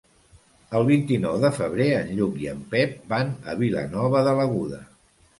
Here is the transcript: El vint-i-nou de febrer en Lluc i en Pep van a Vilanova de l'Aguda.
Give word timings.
El 0.77 0.85
vint-i-nou 0.85 1.35
de 1.43 1.51
febrer 1.57 1.85
en 1.97 2.09
Lluc 2.19 2.39
i 2.43 2.49
en 2.51 2.63
Pep 2.71 2.95
van 3.11 3.29
a 3.53 3.55
Vilanova 3.59 4.23
de 4.29 4.33
l'Aguda. 4.41 4.81